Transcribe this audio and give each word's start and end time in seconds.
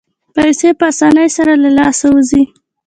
پیسې 0.35 0.69
په 0.79 0.85
اسانۍ 0.91 1.27
سره 1.37 1.53
له 1.63 1.69
لاسه 1.77 2.05
وځي. 2.13 2.43